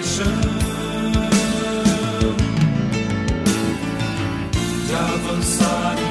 [0.00, 0.26] compaixão,
[4.86, 6.09] de avançar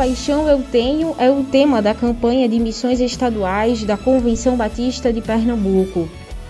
[0.00, 5.20] Compaixão Eu Tenho é o tema da campanha de missões estaduais da Convenção Batista de
[5.20, 6.08] Pernambuco.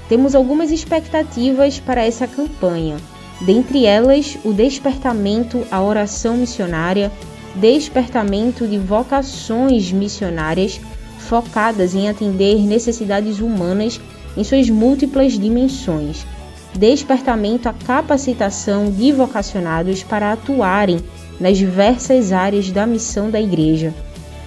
[0.08, 2.98] Temos algumas expectativas para essa campanha,
[3.40, 7.10] dentre elas o despertamento à oração missionária,
[7.56, 10.80] despertamento de vocações missionárias
[11.18, 14.00] focadas em atender necessidades humanas
[14.36, 16.24] em suas múltiplas dimensões,
[16.72, 21.00] despertamento à capacitação de vocacionados para atuarem
[21.40, 23.94] nas diversas áreas da missão da Igreja,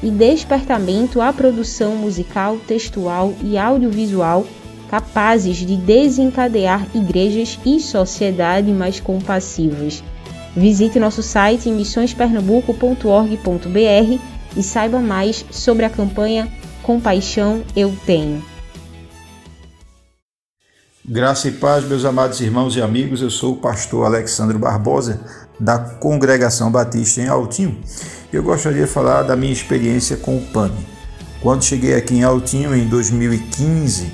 [0.04, 4.46] e despertamento à produção musical, textual e audiovisual
[4.90, 10.04] capazes de desencadear igrejas e sociedade mais compassivas.
[10.56, 14.20] Visite nosso site missõespernambuco.org.br
[14.56, 16.48] e saiba mais sobre a campanha
[16.84, 18.53] Compaixão Eu Tenho.
[21.06, 23.22] Graça e paz, meus amados irmãos e amigos.
[23.22, 25.20] Eu sou o pastor Alexandre Barbosa,
[25.60, 27.78] da Congregação Batista em Altinho.
[28.32, 30.72] Eu gostaria de falar da minha experiência com o PAN.
[31.42, 34.14] Quando cheguei aqui em Altinho em 2015,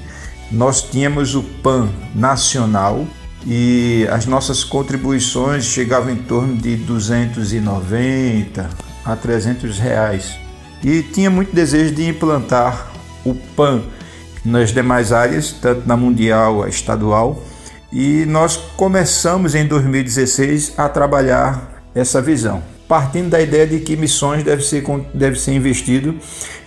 [0.51, 3.05] nós tínhamos o PAN nacional
[3.45, 8.67] e as nossas contribuições chegavam em torno de 290
[9.05, 10.39] a 300 reais.
[10.83, 12.91] E tinha muito desejo de implantar
[13.23, 13.83] o PAN
[14.43, 17.43] nas demais áreas, tanto na mundial, a estadual,
[17.91, 24.43] e nós começamos em 2016 a trabalhar essa visão, partindo da ideia de que missões
[24.43, 24.83] deve ser,
[25.13, 26.15] deve ser investido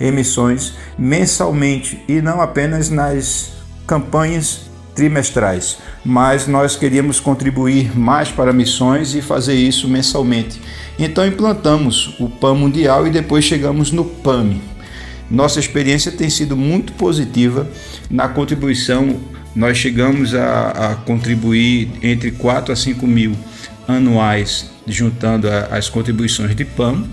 [0.00, 3.52] em missões mensalmente e não apenas nas
[3.86, 10.60] campanhas trimestrais, mas nós queríamos contribuir mais para missões e fazer isso mensalmente.
[10.98, 14.60] Então implantamos o PAN Mundial e depois chegamos no PAMI,
[15.32, 17.66] nossa experiência tem sido muito positiva
[18.10, 19.18] na contribuição.
[19.56, 23.32] Nós chegamos a, a contribuir entre 4 a 5 mil
[23.88, 27.04] anuais, juntando a, as contribuições de PAM.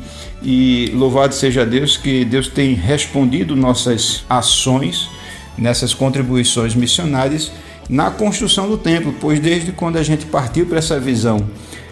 [0.43, 5.09] E louvado seja Deus que Deus tem respondido nossas ações
[5.57, 7.51] nessas contribuições missionárias
[7.89, 11.47] na construção do templo, pois desde quando a gente partiu para essa visão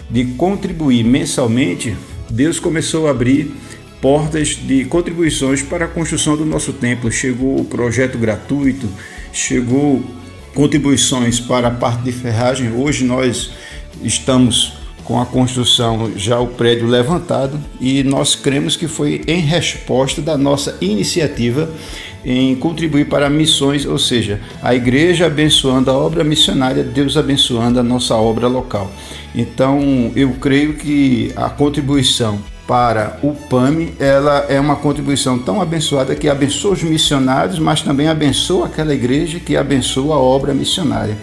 [0.10, 1.96] de contribuir mensalmente,
[2.30, 3.52] Deus começou a abrir
[4.02, 7.12] portas de contribuições para a construção do nosso templo.
[7.12, 8.88] Chegou o projeto gratuito,
[9.32, 10.04] chegou
[10.54, 12.72] contribuições para a parte de ferragem.
[12.72, 13.52] Hoje nós
[14.04, 14.74] estamos
[15.04, 20.38] com a construção já o prédio levantado e nós cremos que foi em resposta da
[20.38, 21.70] nossa iniciativa
[22.26, 27.84] em contribuir para missões, ou seja, a igreja abençoando a obra missionária, Deus abençoando a
[27.84, 28.92] nossa obra local.
[29.34, 36.14] Então, eu creio que a contribuição para o PAMI, ela é uma contribuição tão abençoada
[36.16, 41.18] que abençoa os missionários, mas também abençoa aquela igreja que abençoa a obra missionária.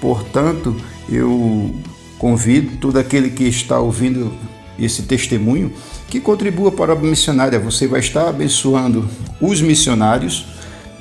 [0.00, 0.76] Portanto,
[1.08, 1.74] eu
[2.16, 4.32] convido todo aquele que está ouvindo
[4.78, 5.72] esse testemunho
[6.08, 7.58] que contribua para a obra missionária.
[7.58, 9.08] Você vai estar abençoando
[9.40, 10.46] os missionários,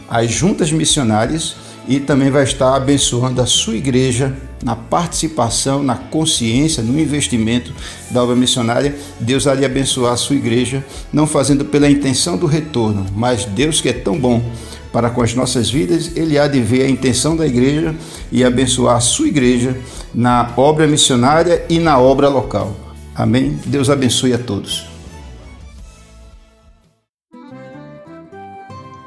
[0.09, 1.55] as juntas missionárias
[1.87, 7.73] e também vai estar abençoando a sua igreja na participação, na consciência, no investimento
[8.11, 8.95] da obra missionária.
[9.19, 13.81] Deus há de abençoar a sua igreja, não fazendo pela intenção do retorno, mas Deus
[13.81, 14.41] que é tão bom
[14.93, 17.95] para com as nossas vidas, ele há de ver a intenção da igreja
[18.31, 19.75] e abençoar a sua igreja
[20.13, 22.75] na obra missionária e na obra local.
[23.15, 23.59] Amém?
[23.65, 24.92] Deus abençoe a todos.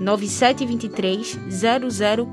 [0.00, 1.38] 9723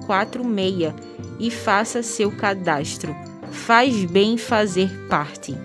[0.05, 0.93] 0046
[1.39, 3.15] e faça seu cadastro.
[3.51, 5.57] Faz bem fazer parte.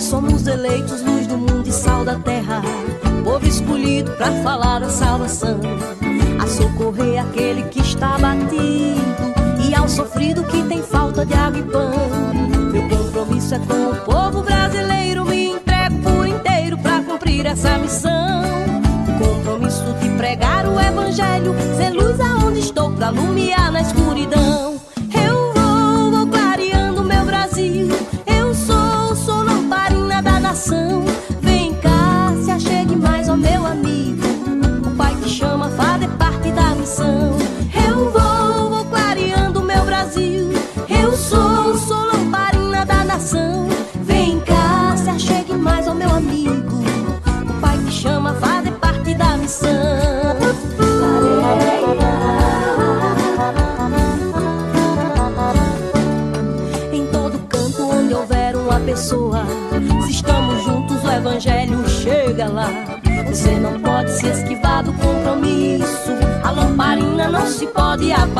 [0.00, 2.62] Somos eleitos luz do mundo e sal da terra,
[3.24, 5.58] povo escolhido para falar da salvação
[10.32, 11.90] sofrido que tem falta de água e pão.
[12.72, 18.42] Meu compromisso é com o povo brasileiro, me entrego por inteiro para cumprir essa missão.
[19.08, 24.71] O compromisso de pregar o evangelho, ser luz aonde estou para alumiar na escuridão.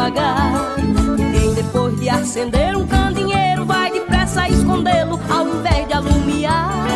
[0.02, 0.76] Apagar.
[1.16, 6.86] Ninguém depois de acender um candeeiro vai depressa escondê-lo ao invés de alumiar.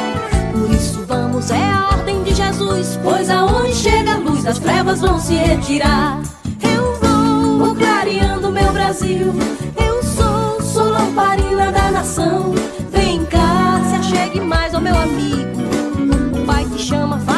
[0.52, 2.98] Por isso vamos, é a ordem de Jesus.
[3.02, 6.20] Pois aonde chega a luz, as trevas vão se retirar.
[6.62, 9.32] Eu vou, vou clareando meu Brasil.
[9.76, 12.54] Eu sou, sou lamparina da nação.
[12.90, 15.62] Vem cá, se achegue mais ao meu amigo.
[16.34, 17.35] O pai que chama, fazer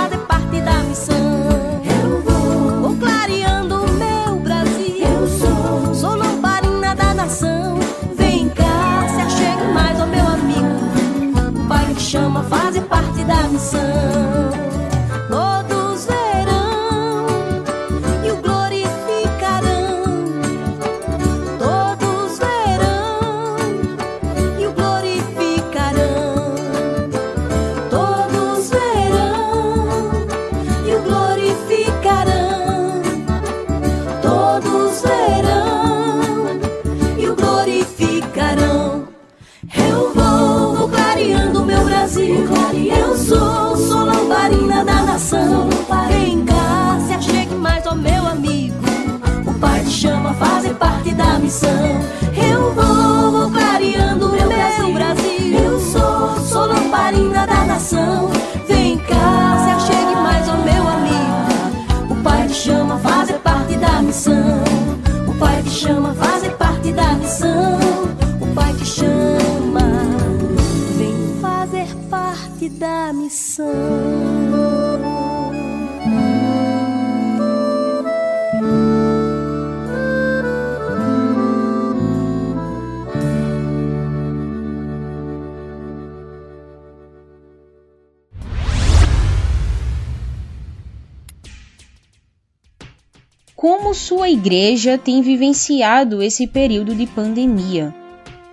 [94.09, 97.95] sua igreja tem vivenciado esse período de pandemia.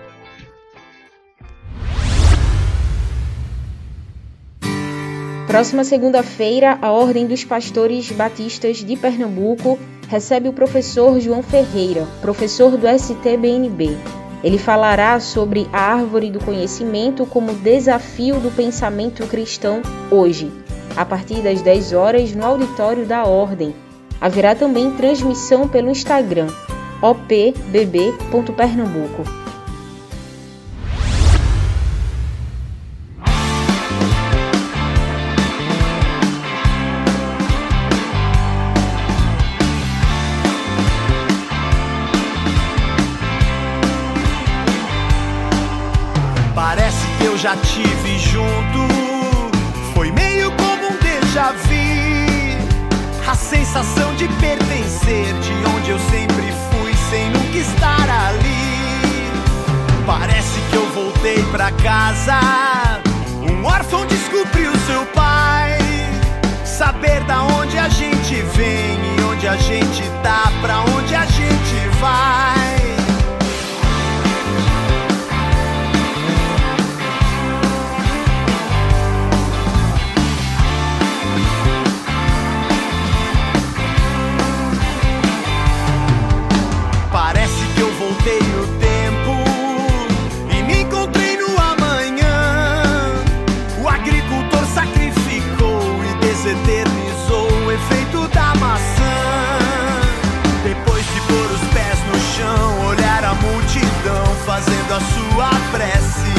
[5.46, 12.76] Próxima segunda-feira, a Ordem dos Pastores Batistas de Pernambuco recebe o professor João Ferreira, professor
[12.76, 13.96] do STBNB.
[14.42, 20.52] Ele falará sobre a árvore do conhecimento como desafio do pensamento cristão hoje,
[20.98, 23.72] a partir das 10 horas no auditório da Ordem.
[24.20, 26.48] Haverá também transmissão pelo Instagram
[27.00, 29.22] opbb.pernambuco.
[46.56, 48.88] Parece que eu já tive junto.
[49.94, 50.57] Foi meio
[51.38, 51.68] déjà vu.
[53.30, 59.30] A sensação de pertencer, de onde eu sempre fui, sem nunca estar ali.
[60.06, 62.40] Parece que eu voltei pra casa.
[63.42, 65.78] Um órfão descobriu seu pai.
[66.64, 71.88] Saber da onde a gente vem e onde a gente tá, pra onde a gente
[72.00, 72.67] vai.
[104.58, 106.34] Fazendo a sua prece.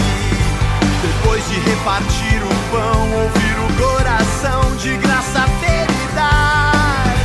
[1.01, 7.15] Depois de repartir o pão, ouvir o coração de graça ter e dar.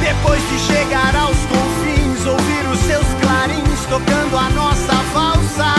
[0.00, 5.74] Depois de chegar aos confins, ouvir os seus clarins tocando a nossa valsa.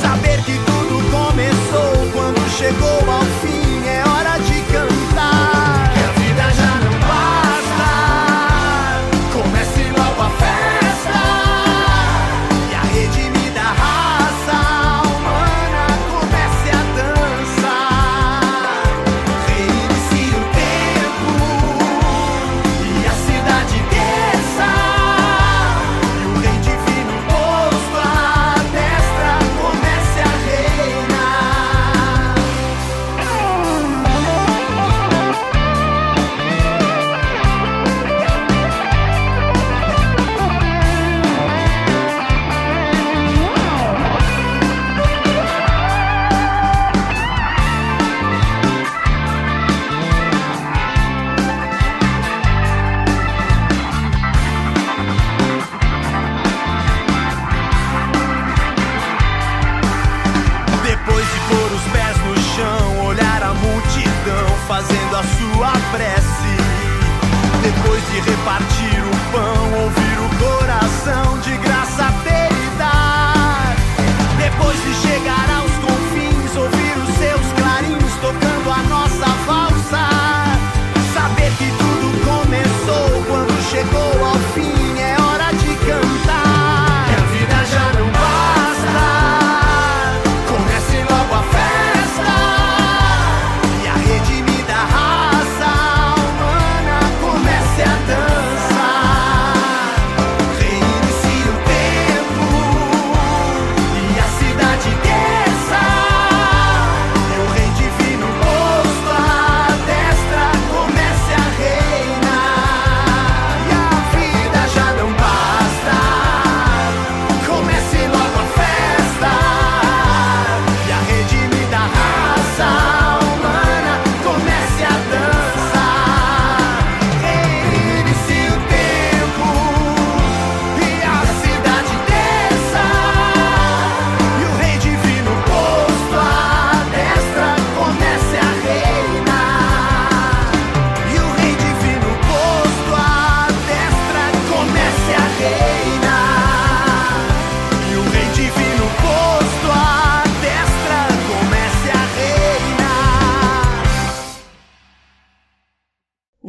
[0.00, 3.37] Saber que tudo começou quando chegou ao fim,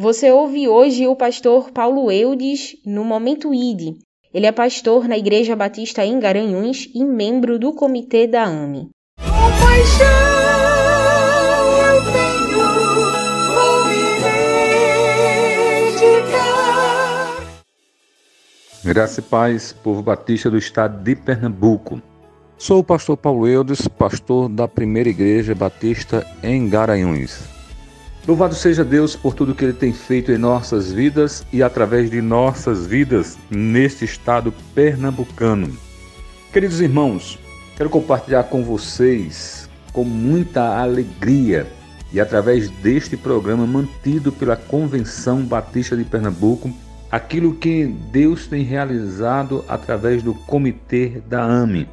[0.02, 3.98] Você ouve hoje o pastor Paulo Eudes no Momento ID.
[4.34, 8.88] Ele é pastor na Igreja Batista em Garanhuns e membro do comitê da AME.
[18.86, 22.02] Graça e paz, povo batista do estado de Pernambuco.
[22.58, 27.59] Sou o pastor Paulo Eudes, pastor da primeira igreja batista em Garanhuns.
[28.30, 32.22] Louvado seja Deus por tudo que Ele tem feito em nossas vidas e através de
[32.22, 35.76] nossas vidas neste estado pernambucano.
[36.54, 37.40] Queridos irmãos,
[37.76, 41.66] quero compartilhar com vocês com muita alegria
[42.14, 46.72] e através deste programa mantido pela Convenção Batista de Pernambuco,
[47.12, 51.90] aquilo que Deus tem realizado através do comitê da AME.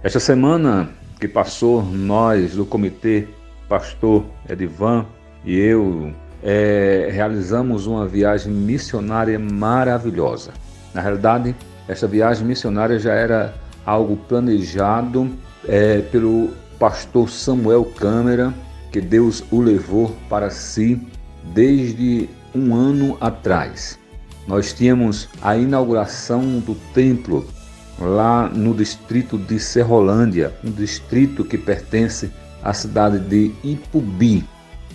[0.00, 3.26] Esta semana que passou, nós do comitê,
[3.68, 5.04] pastor Edivan
[5.46, 6.12] e eu,
[6.42, 10.50] é, realizamos uma viagem missionária maravilhosa.
[10.92, 11.54] Na realidade,
[11.86, 13.54] esta viagem missionária já era
[13.86, 15.30] algo planejado
[15.68, 16.50] é, pelo
[16.80, 18.52] pastor Samuel Câmara,
[18.90, 21.00] que Deus o levou para si
[21.54, 23.98] desde um ano atrás.
[24.48, 27.46] Nós tínhamos a inauguração do templo
[28.00, 32.30] lá no distrito de Serrolândia, um distrito que pertence
[32.62, 34.44] à cidade de Ipubi.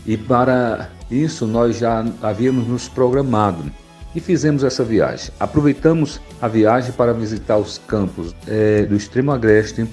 [0.06, 3.72] E para isso nós já havíamos nos programado
[4.16, 5.32] e fizemos essa viagem.
[5.40, 9.88] Aproveitamos a viagem para visitar os campos é, do extremo agreste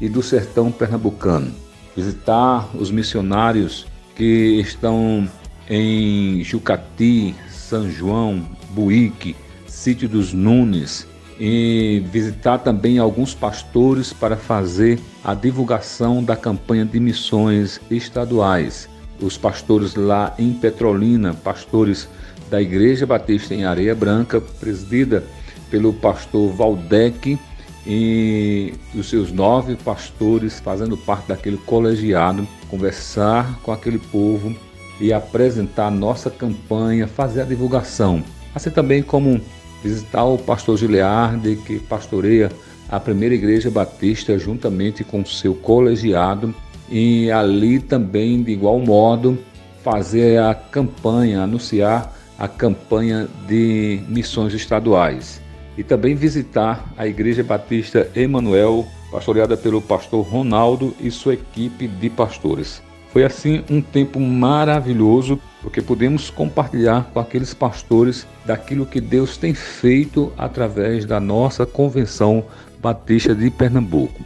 [0.00, 1.52] e do sertão pernambucano,
[1.96, 5.28] visitar os missionários que estão
[5.68, 11.06] em Jucati, São João, Buíque, Sítio dos Nunes,
[11.40, 18.88] e visitar também alguns pastores para fazer a divulgação da campanha de missões estaduais.
[19.22, 22.08] Os pastores lá em Petrolina, pastores
[22.50, 25.22] da Igreja Batista em Areia Branca, presidida
[25.70, 27.38] pelo pastor Valdec
[27.86, 34.54] e os seus nove pastores fazendo parte daquele colegiado, conversar com aquele povo
[35.00, 38.22] e apresentar nossa campanha, fazer a divulgação.
[38.54, 39.40] Assim também como
[39.82, 42.50] visitar o pastor Giliardi, que pastoreia
[42.88, 46.54] a primeira igreja batista juntamente com seu colegiado,
[46.92, 49.38] e ali também, de igual modo,
[49.82, 55.40] fazer a campanha, anunciar a campanha de missões estaduais.
[55.78, 62.10] E também visitar a Igreja Batista Emanuel, pastoreada pelo pastor Ronaldo e sua equipe de
[62.10, 62.82] pastores.
[63.10, 69.54] Foi assim um tempo maravilhoso, porque podemos compartilhar com aqueles pastores daquilo que Deus tem
[69.54, 72.44] feito através da nossa convenção
[72.82, 74.20] Batista de Pernambuco.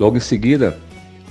[0.00, 0.78] Logo em seguida,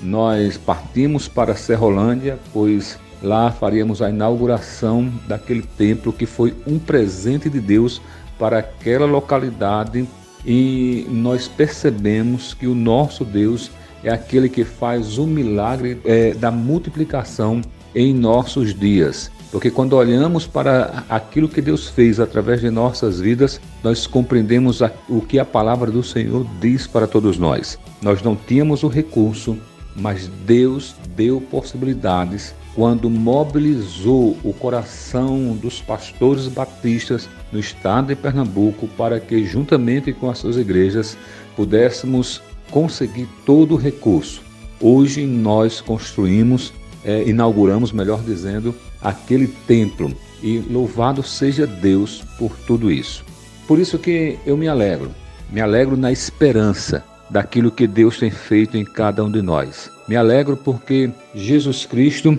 [0.01, 7.49] nós partimos para Serrolândia, pois lá faríamos a inauguração daquele templo que foi um presente
[7.49, 8.01] de Deus
[8.37, 10.07] para aquela localidade
[10.45, 13.71] e nós percebemos que o nosso Deus
[14.03, 17.61] é aquele que faz o milagre é, da multiplicação
[17.95, 19.31] em nossos dias.
[19.51, 25.21] Porque quando olhamos para aquilo que Deus fez através de nossas vidas, nós compreendemos o
[25.21, 27.79] que a palavra do Senhor diz para todos nós.
[28.01, 29.57] Nós não tínhamos o recurso,
[29.97, 38.87] mas Deus deu possibilidades quando mobilizou o coração dos pastores batistas no estado de Pernambuco
[38.89, 41.17] para que, juntamente com as suas igrejas,
[41.55, 44.43] pudéssemos conseguir todo o recurso.
[44.79, 46.71] Hoje nós construímos,
[47.03, 53.25] é, inauguramos, melhor dizendo, aquele templo e louvado seja Deus por tudo isso.
[53.67, 55.09] Por isso que eu me alegro,
[55.51, 59.91] me alegro na esperança daquilo que Deus tem feito em cada um de nós.
[60.07, 62.37] Me alegro porque Jesus Cristo,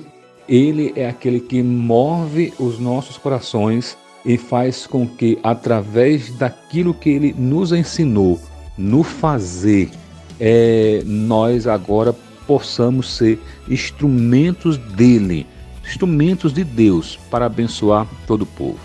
[0.48, 7.10] ele é aquele que move os nossos corações e faz com que através daquilo que
[7.10, 8.40] ele nos ensinou,
[8.76, 9.90] no fazer,
[10.40, 12.14] é, nós agora
[12.46, 15.46] possamos ser instrumentos dele,
[15.84, 18.78] instrumentos de Deus para abençoar todo o povo.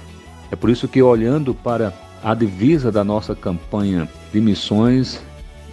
[0.51, 5.21] É por isso que, olhando para a divisa da nossa campanha de missões,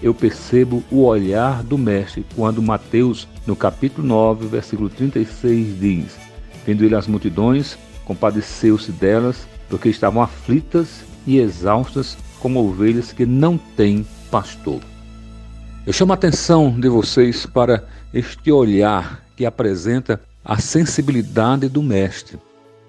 [0.02, 6.18] eu percebo o olhar do Mestre quando Mateus, no capítulo 9, versículo 36, diz:
[6.64, 13.58] Vendo ele as multidões, compadeceu-se delas, porque estavam aflitas e exaustas como ovelhas que não
[13.58, 14.80] têm pastor.
[15.86, 22.38] Eu chamo a atenção de vocês para este olhar que apresenta a sensibilidade do Mestre.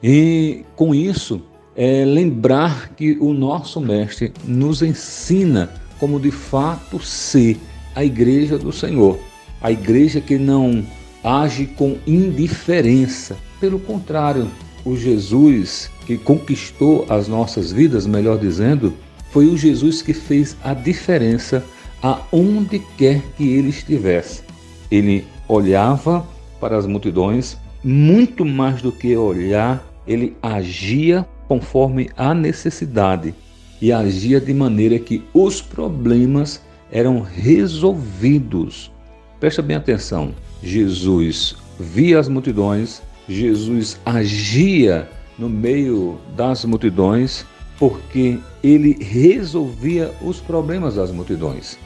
[0.01, 1.41] E com isso,
[1.75, 5.69] é lembrar que o nosso Mestre nos ensina
[6.01, 7.59] como de fato ser
[7.95, 9.19] a igreja do Senhor.
[9.61, 10.83] A igreja que não
[11.23, 13.37] age com indiferença.
[13.59, 14.49] Pelo contrário,
[14.83, 18.95] o Jesus que conquistou as nossas vidas, melhor dizendo,
[19.29, 21.63] foi o Jesus que fez a diferença
[22.01, 24.41] aonde quer que ele estivesse.
[24.89, 26.27] Ele olhava
[26.59, 33.35] para as multidões, muito mais do que olhar, ele agia conforme a necessidade
[33.81, 38.91] e agia de maneira que os problemas eram resolvidos.
[39.39, 47.45] Presta bem atenção: Jesus via as multidões, Jesus agia no meio das multidões,
[47.79, 51.77] porque ele resolvia os problemas das multidões.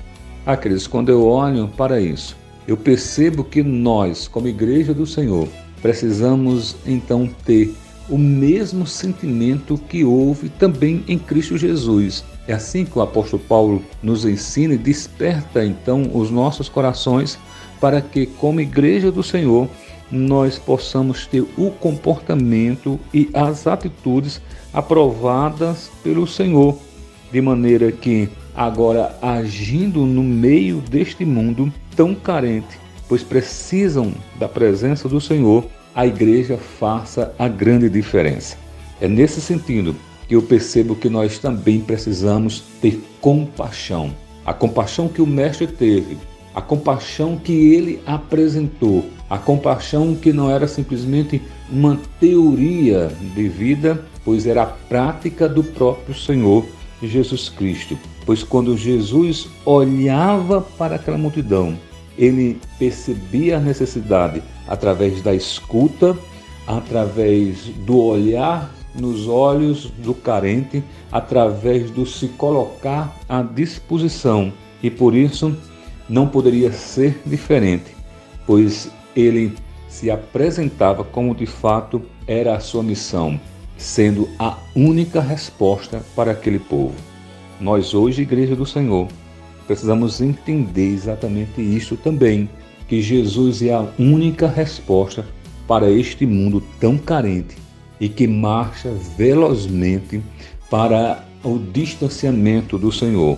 [0.46, 2.36] Ah, queridos, quando eu olho para isso,
[2.68, 5.48] eu percebo que nós, como Igreja do Senhor,
[5.82, 7.74] precisamos então ter
[8.10, 12.24] o mesmo sentimento que houve também em Cristo Jesus.
[12.48, 17.40] É assim que o apóstolo Paulo nos ensina e desperta então os nossos corações
[17.80, 19.68] para que, como Igreja do Senhor,
[20.12, 24.42] nós possamos ter o comportamento e as atitudes
[24.74, 26.78] aprovadas pelo Senhor,
[27.32, 35.10] de maneira que agora agindo no meio deste mundo tão carente, pois precisam da presença
[35.10, 35.66] do Senhor,
[35.96, 38.58] a igreja faça a grande diferença.
[39.00, 39.96] É nesse sentido
[40.28, 44.14] que eu percebo que nós também precisamos ter compaixão.
[44.46, 46.18] A compaixão que o Mestre teve,
[46.54, 54.04] a compaixão que ele apresentou, a compaixão que não era simplesmente uma teoria de vida,
[54.24, 56.66] pois era a prática do próprio Senhor
[57.02, 57.98] Jesus Cristo.
[58.26, 61.78] Pois quando Jesus olhava para aquela multidão,
[62.18, 66.18] ele percebia a necessidade através da escuta,
[66.68, 74.52] através do olhar nos olhos do carente, através do se colocar à disposição.
[74.82, 75.56] E por isso
[76.08, 77.96] não poderia ser diferente,
[78.46, 79.54] pois ele
[79.88, 83.40] se apresentava como de fato era a sua missão,
[83.78, 86.96] sendo a única resposta para aquele povo.
[87.60, 89.08] Nós hoje, Igreja do Senhor,
[89.68, 92.50] precisamos entender exatamente isso também,
[92.88, 95.26] que Jesus é a única resposta
[95.68, 97.58] para este mundo tão carente
[98.00, 100.22] e que marcha velozmente
[100.70, 103.38] para o distanciamento do Senhor.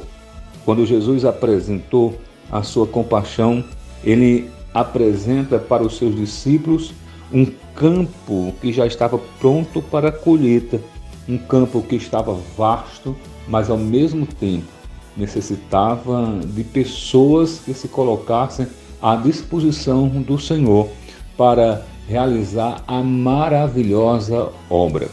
[0.65, 2.19] Quando Jesus apresentou
[2.51, 3.63] a sua compaixão,
[4.03, 6.93] ele apresenta para os seus discípulos
[7.31, 10.79] um campo que já estava pronto para a colheita,
[11.27, 13.15] um campo que estava vasto,
[13.47, 14.76] mas ao mesmo tempo
[15.17, 18.67] necessitava de pessoas que se colocassem
[19.01, 20.87] à disposição do Senhor
[21.35, 25.09] para realizar a maravilhosa obra.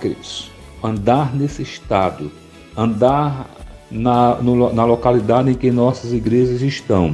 [0.00, 0.50] Queridos,
[0.82, 2.30] andar nesse estado,
[2.76, 3.48] andar
[3.90, 7.12] na, no, na localidade em que nossas igrejas estão,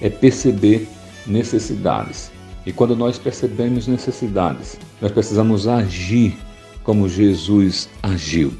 [0.00, 0.88] é perceber
[1.26, 2.30] necessidades.
[2.66, 6.36] E quando nós percebemos necessidades, nós precisamos agir
[6.84, 8.52] como Jesus agiu,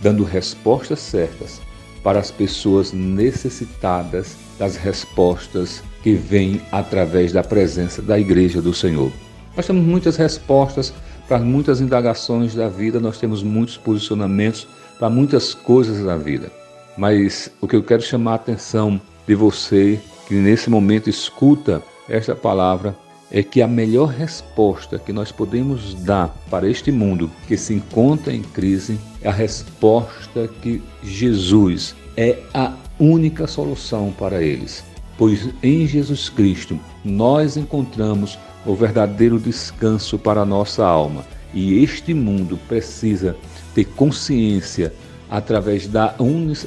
[0.00, 1.60] dando respostas certas
[2.02, 9.12] para as pessoas necessitadas das respostas que vêm através da presença da Igreja do Senhor.
[9.56, 10.92] Nós temos muitas respostas
[11.28, 14.66] para muitas indagações da vida, nós temos muitos posicionamentos
[14.98, 16.50] para muitas coisas da vida.
[16.96, 22.34] Mas o que eu quero chamar a atenção de você que nesse momento escuta esta
[22.34, 22.96] palavra
[23.30, 28.32] é que a melhor resposta que nós podemos dar para este mundo que se encontra
[28.32, 34.84] em crise é a resposta que Jesus é a única solução para eles.
[35.16, 41.24] Pois em Jesus Cristo nós encontramos o verdadeiro descanso para a nossa alma.
[41.52, 43.36] E este mundo precisa
[43.74, 44.92] ter consciência
[45.28, 46.14] através da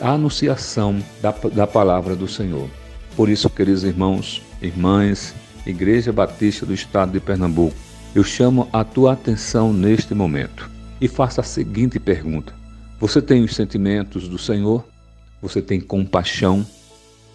[0.02, 2.70] anunciação da, da palavra do Senhor.
[3.16, 7.76] Por isso, queridos irmãos, irmãs, Igreja Batista do Estado de Pernambuco,
[8.14, 12.54] eu chamo a tua atenção neste momento e faço a seguinte pergunta:
[13.00, 14.86] Você tem os sentimentos do Senhor?
[15.42, 16.66] Você tem compaixão?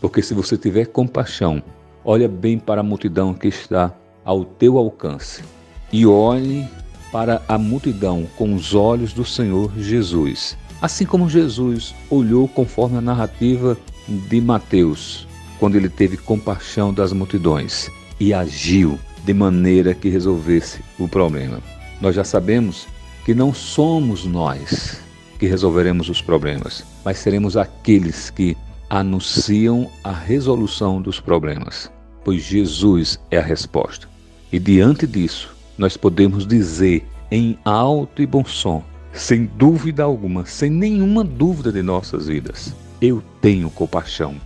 [0.01, 1.63] Porque se você tiver compaixão,
[2.05, 3.93] olha bem para a multidão que está
[4.25, 5.43] ao teu alcance
[5.91, 6.69] e olhe
[7.11, 10.57] para a multidão com os olhos do Senhor Jesus.
[10.83, 15.27] Assim como Jesus olhou conforme a narrativa de Mateus,
[15.59, 21.61] quando ele teve compaixão das multidões e agiu de maneira que resolvesse o problema.
[22.01, 22.87] Nós já sabemos
[23.25, 25.01] que não somos nós
[25.39, 28.57] que resolveremos os problemas, mas seremos aqueles que
[28.91, 31.91] anunciam a resolução dos problemas,
[32.25, 34.09] pois Jesus é a resposta.
[34.51, 40.71] E diante disso, nós podemos dizer em alto e bom som, sem dúvida alguma, sem
[40.71, 44.37] nenhuma dúvida de nossas vidas: Eu tenho compaixão.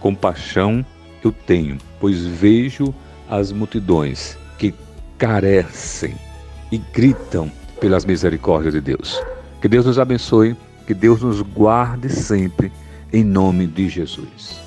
[0.00, 0.84] Compaixão
[1.24, 2.94] eu tenho, pois vejo
[3.28, 4.74] as multidões que
[5.16, 6.14] carecem
[6.72, 9.20] e gritam pelas misericórdias de Deus.
[9.60, 12.72] Que Deus nos abençoe, que Deus nos guarde sempre,
[13.12, 14.60] em nome de Jesus.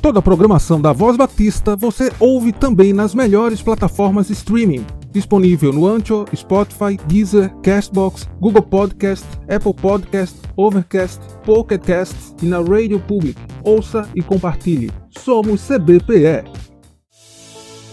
[0.00, 4.84] Toda a programação da Voz Batista você ouve também nas melhores plataformas de streaming.
[5.14, 12.58] Disponível no Ancho, Spotify, Deezer, Castbox, Google Podcast, Apple Podcast, Overcast, Pocket Cast e na
[12.58, 13.40] Radio Public.
[13.62, 14.90] Ouça e compartilhe.
[15.16, 16.50] Somos CBPE.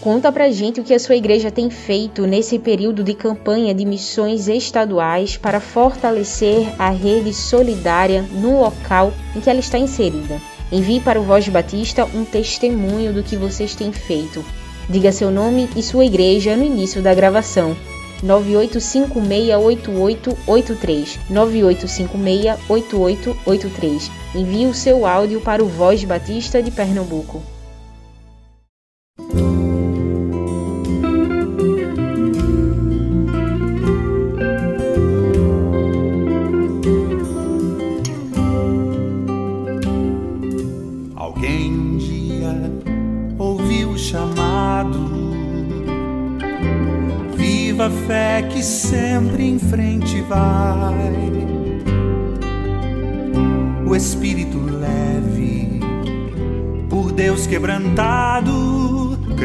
[0.00, 3.84] Conta pra gente o que a sua igreja tem feito nesse período de campanha de
[3.84, 10.40] missões estaduais para fortalecer a rede solidária no local em que ela está inserida.
[10.72, 14.44] Envie para o Voz Batista um testemunho do que vocês têm feito.
[14.92, 17.74] Diga seu nome e sua igreja no início da gravação.
[18.22, 27.42] 98568883 98568883 Envie o seu áudio para o Voz Batista de Pernambuco.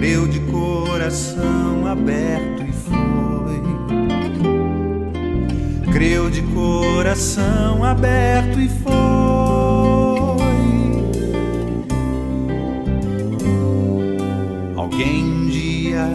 [0.08, 3.62] Creu de coração aberto e foi.
[5.91, 8.93] Creu de coração aberto e foi.
[14.78, 16.08] Alguém um dia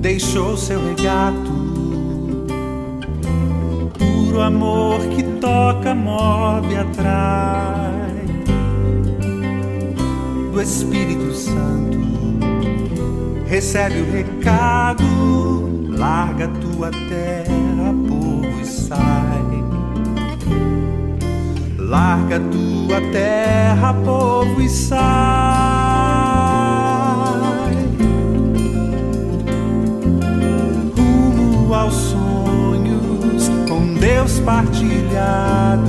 [0.00, 1.52] deixou seu regato,
[3.96, 8.24] puro amor que toca, move, atrai
[10.52, 11.94] do Espírito Santo.
[13.54, 15.04] Recebe o recado,
[15.96, 19.62] larga tua terra, povo, e sai.
[21.78, 24.98] Larga tua terra, povo, e sai.
[30.96, 35.86] Rumo aos sonhos com Deus partilhados,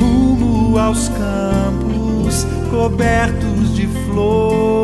[0.00, 4.77] rumo aos campos cobertos de flor.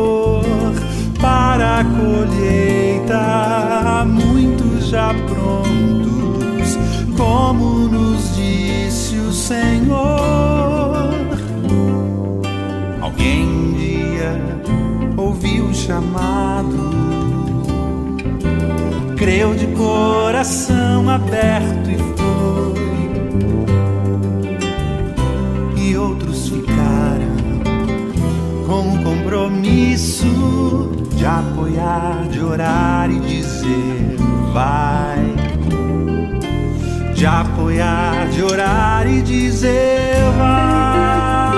[1.55, 3.23] Para a colheita,
[4.05, 6.77] muitos já prontos,
[7.15, 11.15] como nos disse o Senhor.
[12.99, 14.37] Alguém um dia
[15.15, 16.91] ouviu o chamado,
[19.15, 22.75] creu de coração aberto e foi.
[25.81, 27.33] E outros ficaram
[28.67, 34.17] com o compromisso de apoiar, de orar e dizer
[34.53, 35.33] vai.
[37.13, 41.55] De apoiar, de orar e dizer vai.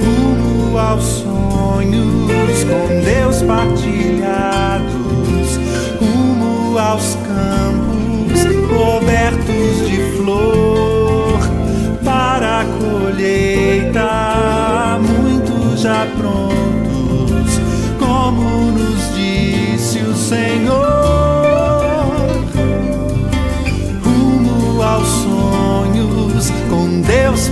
[0.00, 4.11] Rumo aos sonhos com Deus partilhados,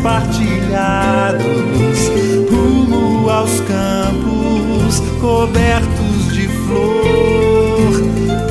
[0.03, 2.11] partilhados,
[2.51, 7.01] rumo aos campos cobertos de flor.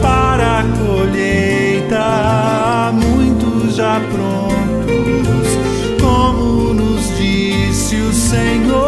[0.02, 2.06] Para a colheita,
[2.94, 5.58] muitos já prontos,
[6.02, 8.80] como nos disse o Senhor.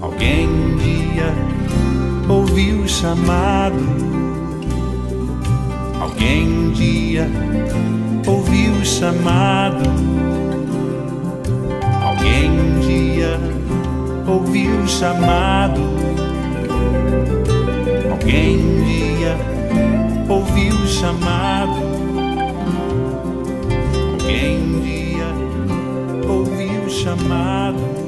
[0.00, 1.32] Alguém um dia
[2.28, 4.07] ouviu o chamado.
[8.98, 9.84] Chamado.
[12.02, 13.38] Alguém um dia
[14.26, 15.80] ouviu o chamado.
[18.10, 19.36] Alguém um dia
[20.28, 21.78] ouviu o chamado.
[24.14, 28.07] Alguém um dia ouviu o chamado.